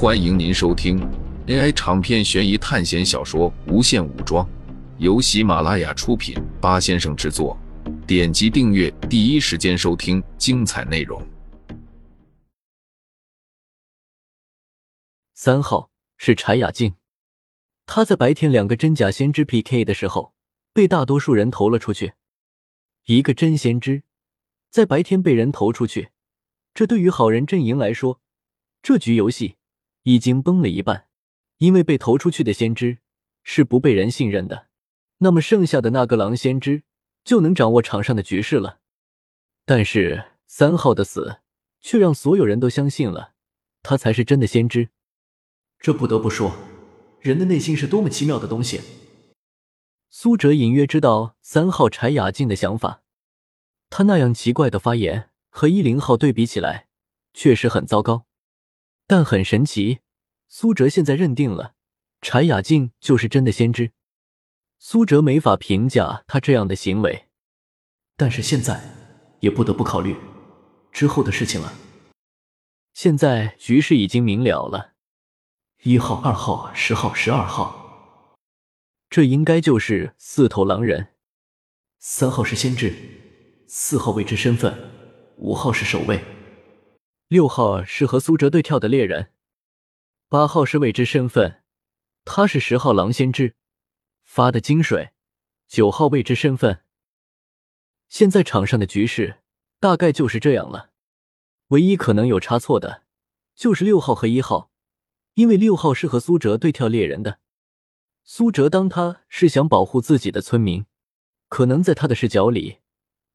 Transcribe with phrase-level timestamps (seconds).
[0.00, 0.96] 欢迎您收听
[1.48, 4.46] AI 长篇悬疑探险小说《无限武装》，
[4.98, 7.58] 由喜马拉雅出品，八先生制作。
[8.06, 11.20] 点击订阅，第一时间收听精彩内容。
[15.34, 16.94] 三号是柴雅静，
[17.84, 20.32] 她在白天两个真假先知 PK 的时候，
[20.72, 22.12] 被大多数人投了出去。
[23.06, 24.04] 一个真先知
[24.70, 26.10] 在白天被人投出去，
[26.72, 28.20] 这对于好人阵营来说，
[28.80, 29.56] 这局游戏
[30.08, 31.06] 已经崩了一半。
[31.58, 32.98] 因为被投出去的先知
[33.42, 34.68] 是不被人信任的，
[35.18, 36.84] 那么剩下的那个狼先知
[37.24, 38.78] 就能掌握场上的局势了。
[39.64, 41.40] 但是三号的死
[41.80, 43.32] 却让所有人都相信了，
[43.82, 44.90] 他才是真的先知。
[45.80, 46.56] 这不得不说，
[47.20, 48.80] 人的内心是多么奇妙的东西。
[50.08, 53.02] 苏哲隐约知道三号柴雅静的想法，
[53.90, 56.86] 他那样奇怪的发言和一零号对比起来，
[57.34, 58.26] 确实很糟糕，
[59.08, 59.98] 但很神奇。
[60.50, 61.74] 苏哲现在认定了
[62.22, 63.92] 柴雅静就是真的先知，
[64.78, 67.26] 苏哲没法评价他这样的行为，
[68.16, 68.82] 但是现在
[69.40, 70.16] 也不得不考虑
[70.90, 71.74] 之后的事情了。
[72.94, 74.94] 现在局势已经明了了，
[75.82, 78.34] 一号、二号、十号、十二号，
[79.10, 81.08] 这应该就是四头狼人。
[81.98, 82.94] 三号是先知，
[83.68, 84.90] 四号未知身份，
[85.36, 86.24] 五号是守卫，
[87.28, 89.32] 六号是和苏哲对跳的猎人。
[90.30, 91.62] 八号是未知身份，
[92.26, 93.54] 他是十号狼先知
[94.24, 95.12] 发的金水。
[95.66, 96.82] 九号未知身份。
[98.08, 99.40] 现在场上的局势
[99.80, 100.90] 大概就是这样了，
[101.68, 103.04] 唯一可能有差错的，
[103.54, 104.70] 就是六号和一号，
[105.32, 107.38] 因为六号是和苏哲对跳猎人的。
[108.22, 110.84] 苏哲当他是想保护自己的村民，
[111.48, 112.80] 可能在他的视角里，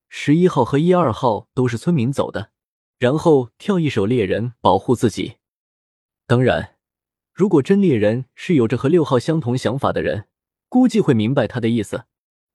[0.10, 2.52] 十一号和一二号都是村民走的，
[3.00, 5.38] 然后跳一手猎人保护自己。
[6.28, 6.73] 当然。
[7.34, 10.28] 如果真猎人是有着和六号相同想法的人，
[10.70, 12.06] 估计会明白他的意思。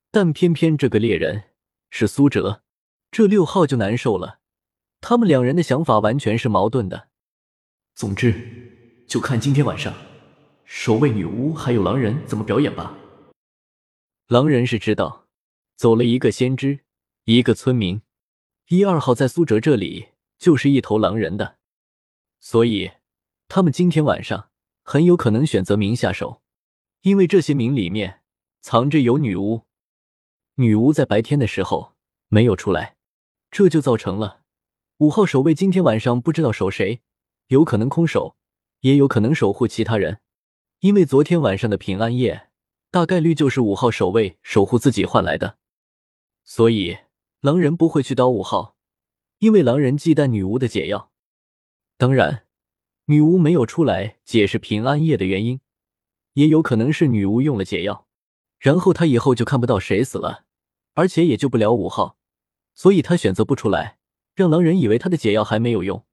[0.09, 1.49] 但偏偏这个猎人
[1.89, 2.63] 是苏哲，
[3.11, 4.39] 这六号就难受了。
[5.01, 7.09] 他们两人的想法完全是矛盾的。
[7.93, 9.93] 总之，就看今天晚上
[10.63, 12.97] 守卫女巫还有狼人怎么表演吧。
[14.27, 15.27] 狼人是知道，
[15.75, 16.79] 走了一个先知，
[17.25, 18.01] 一个村民，
[18.69, 21.57] 一二号在苏哲这里就是一头狼人的，
[22.39, 22.91] 所以
[23.49, 24.48] 他们今天晚上。
[24.91, 26.41] 很有可能选择明下手，
[27.01, 28.21] 因为这些明里面
[28.59, 29.67] 藏着有女巫。
[30.55, 31.93] 女巫在白天的时候
[32.27, 32.97] 没有出来，
[33.51, 34.41] 这就造成了
[34.97, 37.01] 五号守卫今天晚上不知道守谁，
[37.49, 38.35] 有可能空守，
[38.79, 40.21] 也有可能守护其他人。
[40.79, 42.49] 因为昨天晚上的平安夜
[42.89, 45.59] 大概率就是五号守卫守护自己换来的，
[46.43, 46.97] 所以
[47.41, 48.75] 狼人不会去刀五号，
[49.37, 51.11] 因为狼人忌惮女巫的解药。
[51.95, 52.47] 当然。
[53.09, 55.61] 女巫没有出来解释平安夜的原因，
[56.33, 58.05] 也有可能是女巫用了解药，
[58.59, 60.43] 然后她以后就看不到谁死了，
[60.93, 62.17] 而且也救不了五号，
[62.75, 63.97] 所以她选择不出来，
[64.35, 66.05] 让狼人以为她的解药还没有用，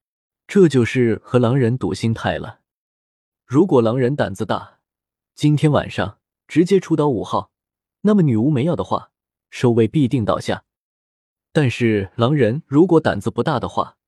[0.46, 2.60] 这就是和狼人赌心态了。
[3.44, 4.78] 如果狼人胆子大，
[5.34, 6.18] 今天晚上
[6.48, 7.50] 直接出刀五号，
[8.00, 9.10] 那么女巫没药的话，
[9.50, 10.64] 守卫必定倒下。
[11.52, 13.98] 但是狼人如果胆子不大的话，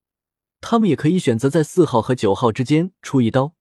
[0.61, 3.53] 他们也可以选择在四号和九号之间出一刀，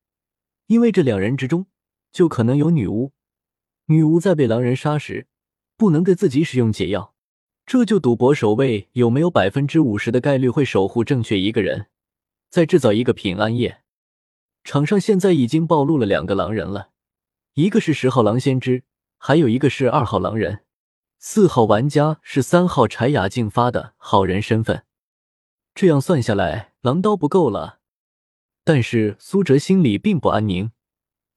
[0.67, 1.67] 因为这两人之中
[2.13, 3.13] 就可能有女巫。
[3.87, 5.27] 女巫在被狼人杀时，
[5.77, 7.15] 不能对自己使用解药，
[7.65, 11.87] 这就赌博守卫有没有百分之五十的概率会守护正确一个人，
[12.51, 13.83] 再制造一个平安夜。
[14.65, 16.91] 场上现在已经暴露了两个狼人了，
[17.55, 18.83] 一个是十号狼先知，
[19.17, 20.65] 还有一个是二号狼人。
[21.19, 24.85] 四号玩家是三号柴雅静发的好人身份。
[25.81, 27.79] 这样算下来，狼刀不够了。
[28.65, 30.73] 但是苏哲心里并不安宁，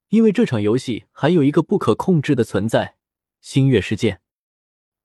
[0.09, 2.95] 因为这场游戏还有一个不可控制的存在——
[3.39, 4.21] 星月事件。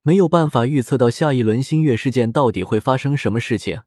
[0.01, 3.83] 没有办法预测到下一轮星月事件到底会发生什么事情。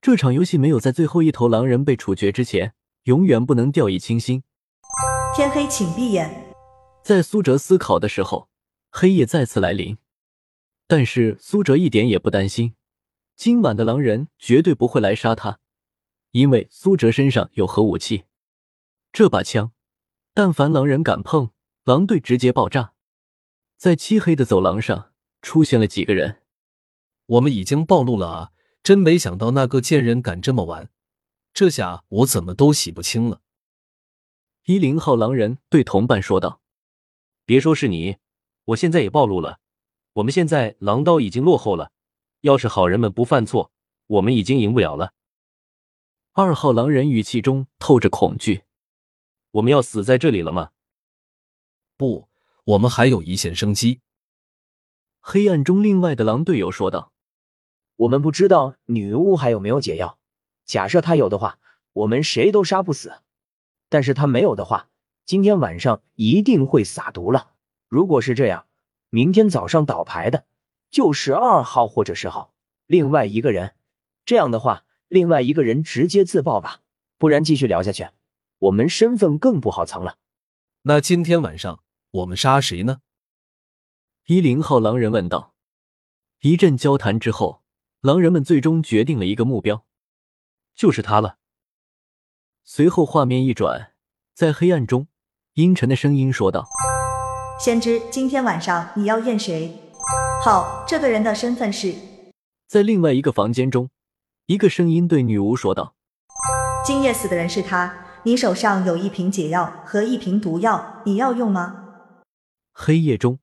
[0.00, 2.72] 这场游戏没有在最后一头狼人被处决之前，
[3.06, 4.44] 永远不能掉以轻心。
[5.34, 6.54] 天黑请闭眼。
[7.02, 8.48] 在苏哲思考的时候，
[8.92, 9.98] 黑夜再次来临，
[10.86, 12.74] 但是苏哲一点也不担心。
[13.36, 15.60] 今晚的狼人绝对不会来杀他，
[16.30, 18.24] 因为苏哲身上有核武器。
[19.12, 19.72] 这把枪，
[20.32, 21.50] 但凡狼人敢碰，
[21.84, 22.94] 狼队直接爆炸。
[23.76, 25.12] 在漆黑的走廊上
[25.42, 26.40] 出现了几个人，
[27.26, 28.52] 我们已经暴露了啊！
[28.82, 30.88] 真没想到那个贱人敢这么玩，
[31.52, 33.42] 这下我怎么都洗不清了。
[34.64, 36.62] 一零号狼人对同伴说道
[37.44, 38.16] ：“别说是你，
[38.64, 39.60] 我现在也暴露了。
[40.14, 41.92] 我们现在狼刀已经落后了。”
[42.40, 43.70] 要是好人们不犯错，
[44.06, 45.12] 我们已经赢不了了。
[46.32, 48.64] 二号狼人语气中透着恐惧。
[49.52, 50.70] 我们要死在这里了吗？
[51.96, 52.28] 不，
[52.64, 54.00] 我们还有一线生机。
[55.20, 57.12] 黑暗中，另外的狼队友说道
[57.96, 60.18] ：“我们不知道女巫还有没有解药。
[60.66, 61.58] 假设她有的话，
[61.94, 63.22] 我们谁都杀不死；
[63.88, 64.90] 但是她没有的话，
[65.24, 67.54] 今天晚上一定会撒毒了。
[67.88, 68.66] 如果是这样，
[69.08, 70.44] 明天早上倒牌的
[70.96, 72.54] 就是二号或者十号，
[72.86, 73.74] 另外一个人。
[74.24, 76.80] 这样的话，另外一个人直接自爆吧，
[77.18, 78.08] 不然继续聊下去，
[78.60, 80.16] 我们身份更不好藏了。
[80.84, 81.82] 那今天晚上
[82.12, 83.00] 我们杀谁呢？”
[84.24, 85.52] 一零号狼人问道。
[86.40, 87.62] 一阵交谈之后，
[88.00, 89.84] 狼人们最终决定了一个目标，
[90.74, 91.36] 就是他了。
[92.64, 93.92] 随后画面一转，
[94.32, 95.08] 在黑暗中，
[95.52, 96.66] 阴沉的声音说道
[97.60, 99.82] ：“先知，今天晚上你要验谁？
[100.46, 101.92] 好，这个人的身份是……”
[102.70, 103.90] 在另外一个房间中，
[104.46, 105.96] 一个声音对女巫说道
[106.86, 112.04] ：“今夜死的人是他，你手上有一瓶解药和一瓶毒药，你要用吗？”
[112.72, 113.40] 黑夜中。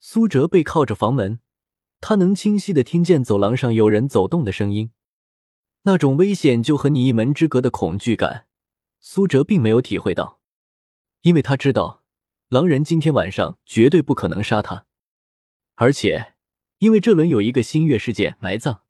[0.00, 1.40] 苏哲背靠着房门，
[2.00, 4.90] 他能清晰的听见走廊上有人走动的声音，
[5.82, 8.46] 那种危险就和你一门之隔的恐惧感，
[9.00, 10.40] 苏哲并没有体会到，
[11.20, 12.04] 因为他知道
[12.48, 14.86] 狼人今天晚上绝对不可能杀他，
[15.74, 16.34] 而且
[16.78, 18.80] 因为这轮有一个新月事件埋葬，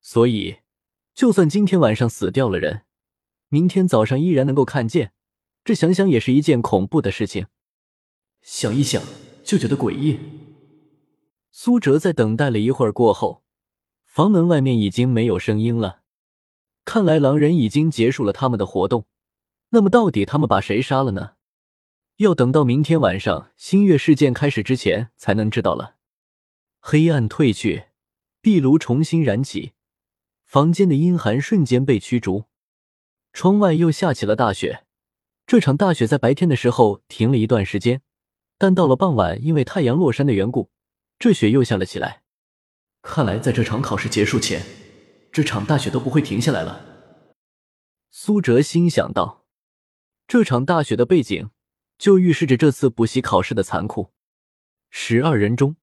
[0.00, 0.58] 所以
[1.14, 2.82] 就算今天晚上死掉了人，
[3.48, 5.12] 明天早上依然能够看见，
[5.64, 7.46] 这想想也是一件恐怖的事情，
[8.42, 9.02] 想一想。
[9.42, 10.20] 就觉得诡异。
[11.50, 13.42] 苏哲在等待了一会儿过后，
[14.04, 16.02] 房门外面已经没有声音了。
[16.84, 19.06] 看来狼人已经结束了他们的活动。
[19.70, 21.32] 那么，到底他们把谁杀了呢？
[22.18, 25.96] 要等到明天晚上新月事件开始之前才能知道了。
[26.80, 27.84] 黑暗褪去，
[28.40, 29.72] 壁炉重新燃起，
[30.44, 32.46] 房间的阴寒瞬间被驱逐。
[33.32, 34.84] 窗外又下起了大雪。
[35.46, 38.02] 这场大雪在白天的时候停了一段时间。
[38.56, 40.70] 但到了傍晚，因为太阳落山的缘故，
[41.18, 42.22] 这雪又下了起来。
[43.02, 44.62] 看来，在这场考试结束前，
[45.32, 46.84] 这场大雪都不会停下来了。
[48.10, 49.46] 苏哲心想到，
[50.28, 51.50] 这场大雪的背景，
[51.96, 54.12] 就预示着这次补习考试的残酷。
[54.90, 55.76] 十二人中，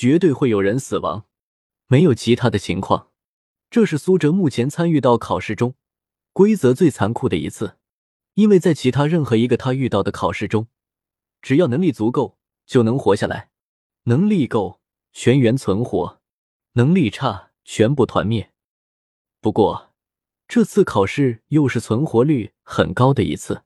[0.00, 1.26] 绝对会有人死亡，
[1.88, 3.08] 没有其他的情况。
[3.68, 5.74] 这是苏哲目前参与到考试中
[6.32, 7.78] 规则最残酷的一次，
[8.34, 10.68] 因为在其他任何一个他遇到的考试中。
[11.42, 13.48] 只要能力足够，就能活下来；
[14.04, 14.78] 能力够，
[15.12, 16.20] 全员存活；
[16.74, 18.52] 能力差，全部团灭。
[19.40, 19.90] 不过，
[20.46, 23.64] 这次考试又是存活率很高的一次。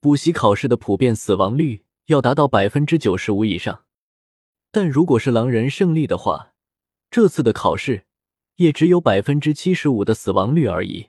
[0.00, 3.84] 补习考试的普遍死亡率要达到百分之九十五以上，
[4.80, 6.52] 但如果是狼人胜利的话，
[7.10, 8.04] 这次的考试
[8.58, 11.08] 也只有百分之七十五的死亡率而已。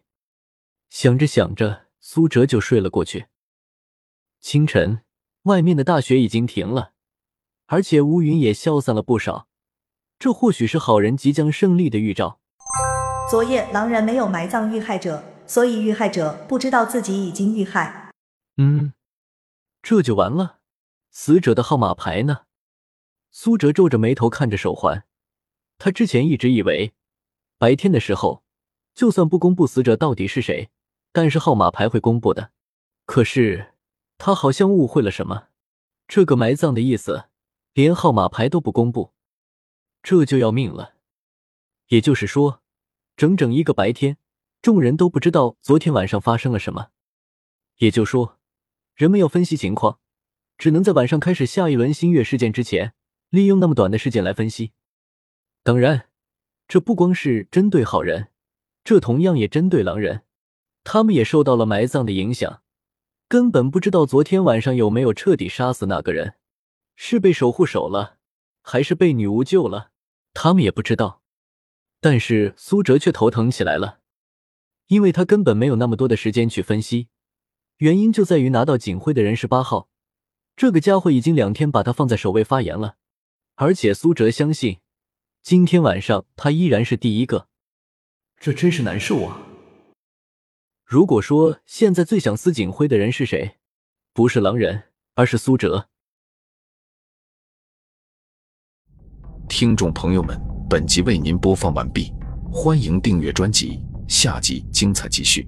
[0.90, 3.28] 想着想着，苏哲就睡了过去。
[4.40, 5.02] 清晨。
[5.44, 6.94] 外面的大雪已经停了，
[7.68, 9.48] 而且乌云也消散了不少。
[10.18, 12.40] 这或许是好人即将胜利的预兆。
[13.30, 18.12] 昨夜狼人没有埋葬遇害者，所以遇害者不知道自己已经遇害。
[18.58, 18.94] 嗯，
[19.84, 20.58] 这就完了。
[21.12, 22.49] 死者的号码牌呢？
[23.32, 25.06] 苏哲皱着眉头看着手环。
[25.78, 26.94] 他之前一直以为，
[27.58, 28.44] 白天的时候，
[28.94, 30.70] 就算不公布死者到底是谁，
[31.12, 32.52] 但是号码牌会公布的。
[33.06, 33.74] 可是。
[34.22, 35.48] 他好像误会了什么，
[36.06, 37.30] 这个埋葬的意思，
[37.72, 39.14] 连号码牌都不公布，
[40.04, 40.96] 这就要命了。
[41.88, 42.62] 也就是说，
[43.16, 44.18] 整整一个白天，
[44.62, 46.90] 众人都不知道昨天晚上发生了什么。
[47.78, 48.38] 也就说，
[48.94, 50.02] 人们要分析情况，
[50.58, 52.94] 只能在晚上开始下一轮新月事件之前，
[53.30, 54.72] 利用那么短的时间来分析。
[55.64, 56.10] 当然，
[56.68, 58.30] 这不光是针对好人，
[58.84, 60.24] 这同样也针对狼人，
[60.84, 62.62] 他们也受到了埋葬的影响。
[63.28, 66.36] 根本不知道昨天晚上有没有彻底杀死那个人，
[66.96, 68.18] 是被守护守了，
[68.64, 69.92] 还是被女巫救了，
[70.34, 71.22] 他们也不知道。
[72.02, 74.00] 但是苏哲却头疼起来了，
[74.88, 77.10] 因为他根本没有那么多的时间去分析。
[77.78, 79.90] 原因就在于拿到警徽的人是八号，
[80.56, 82.98] 这个家伙已经两天把他放在首位发言了，
[83.62, 84.80] 而且苏哲相信，
[85.42, 87.50] 今天晚上他依然是第一个。
[88.38, 89.42] 这真是难受啊！
[90.86, 93.58] 如果说现在最想撕警徽的人是谁，
[94.14, 94.84] 不是狼人，
[95.16, 95.90] 而是苏哲。
[99.50, 100.40] 听众朋友们，
[100.70, 102.14] 本集为您播放完毕，
[102.50, 105.46] 欢迎订阅专辑，下集精彩继续。